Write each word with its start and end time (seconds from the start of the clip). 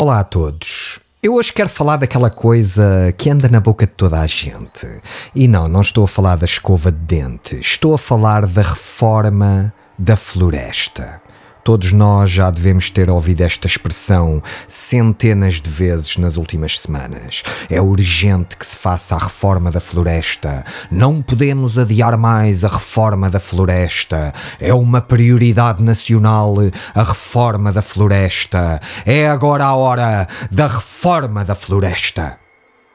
Olá 0.00 0.20
a 0.20 0.24
todos. 0.24 0.98
Eu 1.22 1.34
hoje 1.34 1.52
quero 1.52 1.68
falar 1.68 1.98
daquela 1.98 2.30
coisa 2.30 3.12
que 3.18 3.28
anda 3.28 3.50
na 3.50 3.60
boca 3.60 3.84
de 3.84 3.92
toda 3.92 4.18
a 4.18 4.26
gente. 4.26 4.86
E 5.34 5.46
não, 5.46 5.68
não 5.68 5.82
estou 5.82 6.04
a 6.04 6.08
falar 6.08 6.36
da 6.36 6.46
escova 6.46 6.90
de 6.90 7.00
dente, 7.00 7.60
estou 7.60 7.92
a 7.92 7.98
falar 7.98 8.46
da 8.46 8.62
reforma 8.62 9.70
da 9.98 10.16
floresta. 10.16 11.20
Todos 11.64 11.92
nós 11.92 12.30
já 12.30 12.50
devemos 12.50 12.90
ter 12.90 13.10
ouvido 13.10 13.42
esta 13.42 13.66
expressão 13.66 14.42
centenas 14.66 15.60
de 15.60 15.70
vezes 15.70 16.16
nas 16.16 16.36
últimas 16.36 16.78
semanas. 16.78 17.42
É 17.68 17.80
urgente 17.80 18.56
que 18.56 18.66
se 18.66 18.76
faça 18.76 19.14
a 19.14 19.18
reforma 19.18 19.70
da 19.70 19.80
floresta. 19.80 20.64
Não 20.90 21.20
podemos 21.22 21.78
adiar 21.78 22.16
mais 22.16 22.64
a 22.64 22.68
reforma 22.68 23.28
da 23.30 23.40
floresta. 23.40 24.32
É 24.58 24.72
uma 24.72 25.00
prioridade 25.00 25.82
nacional 25.82 26.56
a 26.94 27.02
reforma 27.02 27.72
da 27.72 27.82
floresta. 27.82 28.80
É 29.04 29.28
agora 29.28 29.64
a 29.64 29.74
hora 29.74 30.26
da 30.50 30.66
reforma 30.66 31.44
da 31.44 31.54
floresta. 31.54 32.49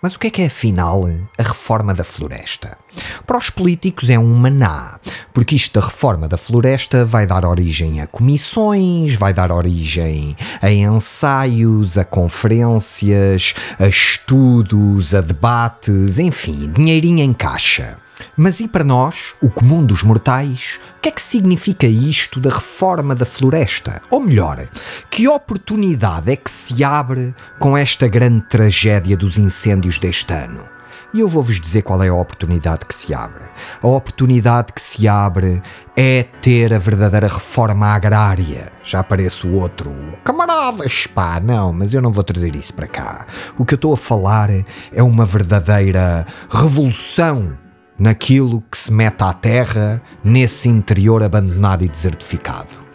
Mas 0.06 0.14
o 0.14 0.20
que 0.20 0.28
é 0.28 0.30
que 0.30 0.42
é 0.44 0.46
afinal 0.46 1.10
a 1.36 1.42
reforma 1.42 1.92
da 1.92 2.04
floresta? 2.04 2.78
Para 3.26 3.40
os 3.40 3.50
políticos 3.50 4.08
é 4.12 4.20
um 4.20 4.36
maná, 4.36 5.00
porque 5.34 5.56
isto 5.56 5.80
da 5.80 5.84
reforma 5.84 6.28
da 6.28 6.38
floresta 6.38 7.04
vai 7.04 7.26
dar 7.26 7.44
origem 7.44 8.00
a 8.00 8.06
comissões, 8.06 9.16
vai 9.16 9.34
dar 9.34 9.52
origem 9.52 10.38
a 10.62 10.72
ensaios, 10.72 11.98
a 11.98 12.06
conferências, 12.06 13.56
a 13.80 13.88
estudos, 13.88 15.16
a 15.16 15.22
debates, 15.22 16.20
enfim, 16.20 16.72
dinheirinho 16.72 17.24
em 17.24 17.34
caixa. 17.34 17.98
Mas 18.38 18.60
e 18.60 18.68
para 18.68 18.84
nós, 18.84 19.34
o 19.42 19.50
comum 19.50 19.86
dos 19.86 20.04
mortais, 20.04 20.78
o 20.98 21.00
que 21.00 21.08
é 21.08 21.12
que 21.12 21.22
significa 21.22 21.88
isto 21.88 22.38
da 22.38 22.50
reforma 22.50 23.16
da 23.16 23.26
floresta? 23.26 24.02
Ou 24.12 24.20
melhor, 24.20 24.68
que 25.10 25.26
oportunidade 25.26 26.30
é 26.30 26.36
que 26.36 26.52
se 26.52 26.84
abre 26.84 27.34
com 27.58 27.78
esta 27.78 28.10
grande 28.10 28.42
tragédia 28.42 29.16
dos 29.16 29.38
incêndios 29.38 30.00
deste 30.00 30.34
ano? 30.34 30.66
E 31.14 31.22
eu 31.22 31.30
vou-vos 31.30 31.62
dizer 31.62 31.84
qual 31.84 32.04
é 32.04 32.10
a 32.10 32.14
oportunidade 32.14 32.84
que 32.86 32.94
se 32.94 33.14
abre. 33.14 33.46
A 33.82 33.88
oportunidade 33.88 34.74
que 34.74 34.82
se 34.82 35.08
abre 35.08 35.62
é 35.96 36.24
ter 36.24 36.74
a 36.74 36.78
verdadeira 36.78 37.30
reforma 37.30 37.88
agrária. 37.88 38.70
Já 38.84 39.00
aparece 39.00 39.48
o 39.48 39.54
outro. 39.54 39.96
Camaradas, 40.26 41.08
pá, 41.08 41.40
não, 41.40 41.72
mas 41.72 41.94
eu 41.94 42.02
não 42.02 42.12
vou 42.12 42.22
trazer 42.22 42.54
isso 42.54 42.74
para 42.74 42.90
cá. 42.90 43.26
O 43.58 43.64
que 43.64 43.76
eu 43.76 43.78
estou 43.78 43.94
a 43.94 43.98
falar 43.98 44.50
é 44.92 45.02
uma 45.02 45.26
verdadeira 45.26 46.26
revolução 46.50 47.58
naquilo 47.98 48.62
que 48.70 48.78
se 48.78 48.92
mete 48.92 49.22
à 49.22 49.34
terra 49.34 50.02
nesse 50.24 50.70
interior 50.70 51.24
abandonado 51.24 51.84
e 51.84 51.88
desertificado. 51.88 52.86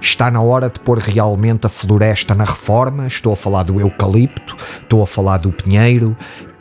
Está 0.00 0.30
na 0.30 0.40
hora 0.40 0.68
de 0.68 0.80
pôr 0.80 0.98
realmente 0.98 1.66
a 1.66 1.68
floresta 1.68 2.34
na 2.34 2.44
reforma. 2.44 3.06
Estou 3.06 3.32
a 3.32 3.36
falar 3.36 3.64
do 3.64 3.80
eucalipto, 3.80 4.56
estou 4.80 5.02
a 5.02 5.06
falar 5.06 5.38
do 5.38 5.52
pinheiro 5.52 6.16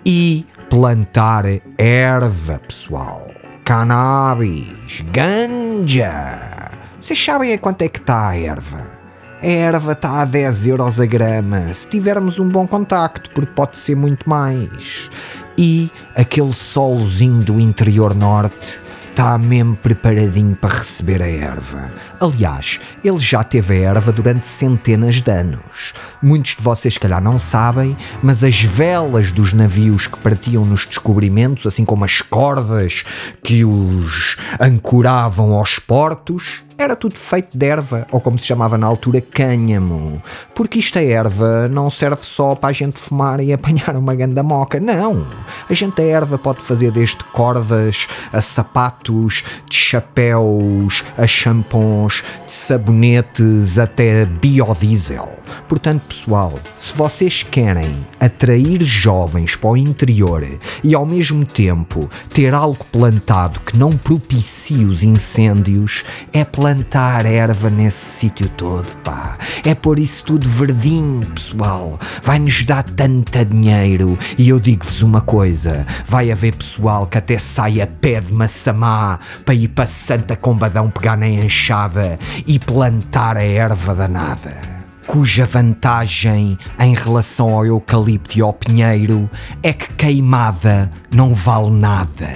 e 0.05 0.45
plantar 0.69 1.45
erva, 1.77 2.59
pessoal. 2.59 3.27
Cannabis, 3.63 5.03
ganja. 5.11 6.71
Vocês 6.99 7.23
sabem 7.23 7.53
a 7.53 7.57
quanto 7.57 7.81
é 7.83 7.89
que 7.89 7.99
está 7.99 8.29
a 8.29 8.37
erva? 8.37 9.06
A 9.41 9.47
erva 9.47 9.91
está 9.91 10.21
a 10.21 10.25
10 10.25 10.67
euros 10.67 10.99
a 10.99 11.05
grama, 11.05 11.71
se 11.71 11.87
tivermos 11.87 12.39
um 12.39 12.49
bom 12.49 12.65
contacto, 12.65 13.29
porque 13.31 13.51
pode 13.51 13.77
ser 13.77 13.95
muito 13.95 14.27
mais. 14.27 15.11
E 15.55 15.91
aquele 16.15 16.53
solzinho 16.53 17.43
do 17.43 17.59
interior 17.59 18.15
norte 18.15 18.81
está 19.11 19.37
mesmo 19.37 19.75
preparadinho 19.75 20.55
para 20.55 20.77
receber 20.77 21.21
a 21.21 21.27
erva. 21.27 21.91
Aliás, 22.19 22.79
ele 23.03 23.19
já 23.19 23.43
teve 23.43 23.75
a 23.75 23.89
erva 23.89 24.11
durante 24.11 24.47
centenas 24.47 25.21
de 25.21 25.31
anos. 25.31 25.93
Muitos 26.21 26.55
de 26.55 26.61
vocês, 26.63 26.97
calhar, 26.97 27.21
não 27.21 27.37
sabem, 27.37 27.95
mas 28.23 28.43
as 28.43 28.61
velas 28.61 29.31
dos 29.31 29.53
navios 29.53 30.07
que 30.07 30.19
partiam 30.19 30.65
nos 30.65 30.85
descobrimentos, 30.85 31.65
assim 31.67 31.85
como 31.85 32.05
as 32.05 32.21
cordas 32.21 33.03
que 33.43 33.63
os 33.63 34.35
ancoravam 34.59 35.53
aos 35.53 35.77
portos, 35.79 36.63
era 36.77 36.95
tudo 36.95 37.17
feito 37.17 37.57
de 37.57 37.65
erva, 37.65 38.05
ou 38.11 38.21
como 38.21 38.37
se 38.37 38.45
chamava 38.45 38.77
na 38.77 38.85
altura, 38.85 39.19
cânhamo. 39.19 40.21
Porque 40.53 40.79
isto 40.79 40.99
a 40.99 41.03
erva 41.03 41.67
não 41.67 41.89
serve 41.89 42.23
só 42.23 42.55
para 42.55 42.69
a 42.69 42.73
gente 42.73 42.99
fumar 42.99 43.39
e 43.39 43.51
apanhar 43.53 43.95
uma 43.95 44.15
ganda 44.15 44.43
moca, 44.43 44.79
não. 44.79 45.25
A 45.69 45.73
gente 45.73 46.01
a 46.01 46.05
erva 46.05 46.37
pode 46.37 46.61
fazer 46.61 46.91
desde 46.91 47.23
cordas 47.25 48.07
a 48.31 48.41
sapatos, 48.41 49.43
de 49.69 49.75
chapéus, 49.87 51.03
a 51.17 51.25
champons, 51.25 52.23
de 52.45 52.51
sabonetes 52.51 53.77
até 53.77 54.25
biodiesel. 54.25 55.37
Portanto, 55.67 56.01
pessoal, 56.07 56.59
se 56.77 56.95
vocês 56.95 57.43
querem 57.43 58.05
atrair 58.19 58.83
jovens 58.83 59.55
para 59.55 59.69
o 59.69 59.77
interior 59.77 60.45
e 60.83 60.93
ao 60.93 61.05
mesmo 61.05 61.45
tempo 61.45 62.09
ter 62.33 62.53
algo 62.53 62.85
plantado 62.91 63.59
que 63.61 63.77
não 63.77 63.95
propicie 63.95 64.85
os 64.85 65.03
incêndios, 65.03 66.03
é 66.33 66.43
plantar 66.43 67.25
erva 67.25 67.69
nesse 67.69 68.19
sítio 68.19 68.49
todo, 68.49 68.87
pá. 69.03 69.37
É 69.63 69.73
por 69.73 69.99
isso 69.99 70.23
tudo 70.25 70.47
verdinho, 70.47 71.25
pessoal. 71.27 71.99
Vai 72.21 72.39
nos 72.39 72.63
dar 72.63 72.83
tanta 72.83 73.45
dinheiro. 73.45 74.17
E 74.37 74.49
eu 74.49 74.59
digo-vos 74.59 75.01
uma 75.01 75.21
coisa: 75.21 75.85
vai 76.05 76.31
haver 76.31 76.55
pessoal 76.55 77.07
que 77.07 77.17
até 77.17 77.37
sai 77.37 77.81
a 77.81 77.87
pé 77.87 78.21
de 78.21 78.33
Massamá 78.33 79.19
para 79.45 79.55
ir 79.55 79.69
para 79.77 79.85
Santa 79.85 80.35
Combadão 80.35 80.89
pegar 80.89 81.15
na 81.15 81.29
enxada 81.29 82.17
e 82.47 82.57
plantar 82.57 83.37
a 83.37 83.43
erva 83.43 83.93
danada 83.93 84.75
cuja 85.05 85.45
vantagem 85.45 86.57
em 86.79 86.95
relação 86.95 87.53
ao 87.53 87.65
eucalipto 87.65 88.37
e 88.37 88.41
ao 88.41 88.51
pinheiro 88.51 89.29
é 89.63 89.71
que 89.71 89.93
queimada 89.93 90.91
não 91.09 91.33
vale 91.33 91.69
nada. 91.69 92.29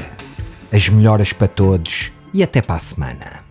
As 0.72 0.88
melhoras 0.88 1.34
para 1.34 1.50
todos 1.50 2.14
e 2.34 2.42
até 2.42 2.62
para 2.62 2.76
a 2.76 2.80
semana. 2.80 3.51